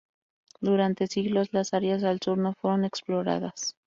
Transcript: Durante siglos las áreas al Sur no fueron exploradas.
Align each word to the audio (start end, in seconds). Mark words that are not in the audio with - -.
Durante 0.61 1.05
siglos 1.05 1.53
las 1.53 1.75
áreas 1.75 2.03
al 2.03 2.19
Sur 2.19 2.39
no 2.39 2.53
fueron 2.55 2.85
exploradas. 2.85 3.75